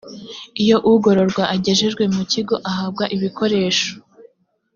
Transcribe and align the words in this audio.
iyo 0.63 0.77
ugororwa 0.91 1.43
agejejwe 1.55 2.03
mu 2.15 2.23
kigo 2.31 2.55
ahabwa 2.69 3.03
ibikoresho. 3.15 3.89